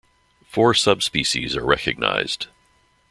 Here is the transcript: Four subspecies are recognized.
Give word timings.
Four 0.47 0.73
subspecies 0.73 1.55
are 1.55 1.63
recognized. 1.63 2.47